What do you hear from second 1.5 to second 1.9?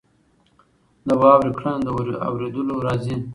کړنه